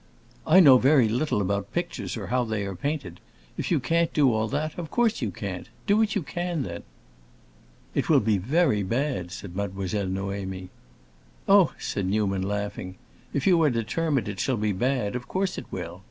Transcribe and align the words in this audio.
"I 0.47 0.59
know 0.59 0.79
very 0.79 1.07
little 1.07 1.43
about 1.43 1.73
pictures 1.73 2.17
or 2.17 2.25
how 2.33 2.43
they 2.43 2.65
are 2.65 2.73
painted. 2.73 3.19
If 3.55 3.69
you 3.69 3.79
can't 3.79 4.11
do 4.13 4.33
all 4.33 4.47
that, 4.47 4.75
of 4.79 4.89
course 4.89 5.21
you 5.21 5.29
can't. 5.29 5.69
Do 5.85 5.95
what 5.95 6.15
you 6.15 6.23
can, 6.23 6.63
then." 6.63 6.81
"It 7.93 8.09
will 8.09 8.19
be 8.19 8.39
very 8.39 8.81
bad," 8.81 9.29
said 9.29 9.55
Mademoiselle 9.55 10.07
Noémie. 10.07 10.69
"Oh," 11.47 11.73
said 11.77 12.07
Newman, 12.07 12.41
laughing, 12.41 12.95
"if 13.31 13.45
you 13.45 13.61
are 13.61 13.69
determined 13.69 14.27
it 14.27 14.39
shall 14.39 14.57
be 14.57 14.71
bad, 14.73 15.15
of 15.15 15.27
course 15.27 15.59
it 15.59 15.65
will. 15.69 15.99